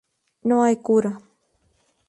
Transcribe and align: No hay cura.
No 0.41 0.63
hay 0.63 0.77
cura. 0.77 1.21